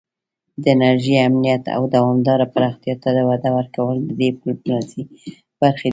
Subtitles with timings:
[0.61, 5.01] د انرژۍ امنیت او دوامداره پراختیا ته وده ورکول د دې ډیپلوماسي
[5.59, 5.89] برخې دي